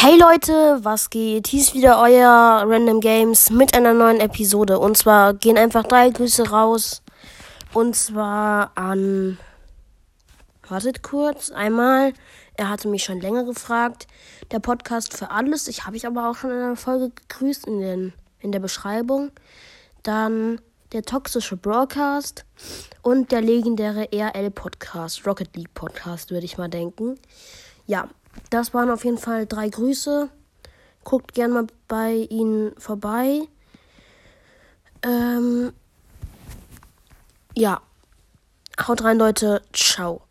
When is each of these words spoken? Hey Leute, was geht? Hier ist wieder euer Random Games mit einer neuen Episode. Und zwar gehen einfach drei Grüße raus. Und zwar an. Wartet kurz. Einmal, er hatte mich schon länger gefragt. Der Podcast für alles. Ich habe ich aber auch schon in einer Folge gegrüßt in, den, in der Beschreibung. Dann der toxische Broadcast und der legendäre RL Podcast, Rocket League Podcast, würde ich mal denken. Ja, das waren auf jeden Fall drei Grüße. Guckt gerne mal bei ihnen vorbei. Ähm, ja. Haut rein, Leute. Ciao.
Hey 0.00 0.16
Leute, 0.16 0.78
was 0.84 1.10
geht? 1.10 1.48
Hier 1.48 1.60
ist 1.60 1.74
wieder 1.74 2.00
euer 2.00 2.62
Random 2.64 3.00
Games 3.00 3.50
mit 3.50 3.74
einer 3.74 3.92
neuen 3.92 4.20
Episode. 4.20 4.78
Und 4.78 4.96
zwar 4.96 5.34
gehen 5.34 5.58
einfach 5.58 5.82
drei 5.82 6.08
Grüße 6.10 6.50
raus. 6.50 7.02
Und 7.74 7.96
zwar 7.96 8.70
an. 8.76 9.38
Wartet 10.68 11.02
kurz. 11.02 11.50
Einmal, 11.50 12.12
er 12.54 12.70
hatte 12.70 12.86
mich 12.86 13.02
schon 13.02 13.20
länger 13.20 13.42
gefragt. 13.42 14.06
Der 14.52 14.60
Podcast 14.60 15.16
für 15.16 15.32
alles. 15.32 15.66
Ich 15.66 15.84
habe 15.84 15.96
ich 15.96 16.06
aber 16.06 16.30
auch 16.30 16.36
schon 16.36 16.52
in 16.52 16.58
einer 16.58 16.76
Folge 16.76 17.10
gegrüßt 17.10 17.66
in, 17.66 17.80
den, 17.80 18.12
in 18.38 18.52
der 18.52 18.60
Beschreibung. 18.60 19.32
Dann 20.04 20.60
der 20.92 21.02
toxische 21.02 21.56
Broadcast 21.56 22.44
und 23.02 23.32
der 23.32 23.40
legendäre 23.40 24.10
RL 24.12 24.52
Podcast, 24.52 25.26
Rocket 25.26 25.56
League 25.56 25.74
Podcast, 25.74 26.30
würde 26.30 26.44
ich 26.44 26.56
mal 26.56 26.68
denken. 26.68 27.18
Ja, 27.88 28.08
das 28.50 28.74
waren 28.74 28.90
auf 28.90 29.04
jeden 29.04 29.18
Fall 29.18 29.46
drei 29.46 29.68
Grüße. 29.68 30.28
Guckt 31.04 31.34
gerne 31.34 31.54
mal 31.54 31.66
bei 31.86 32.26
ihnen 32.30 32.72
vorbei. 32.78 33.42
Ähm, 35.02 35.72
ja. 37.54 37.80
Haut 38.86 39.02
rein, 39.02 39.18
Leute. 39.18 39.62
Ciao. 39.72 40.27